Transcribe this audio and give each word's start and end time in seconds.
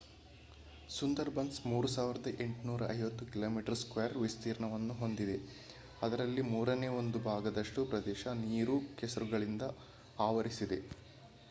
Sundarbans 0.89 1.59
3,850 1.65 3.27
km² 3.33 3.59
ವಿಸ್ತೀರ್ಣಯನ್ನು 4.23 4.95
ಹೊಂದಿದೆ 4.95 5.37
ಅದರಲ್ಲಿ 6.01 6.45
ಮೂರನೇ- 6.51 6.93
1 6.97 7.23
ಭಾಗದಷ್ಟು 7.29 7.85
ಪ್ರದೇಶ 7.93 8.25
ನೀರು/ಕೆಸರುಗಳಿಂದ 8.43 9.67
ಆವರಿಸಿದೆ 10.23 10.81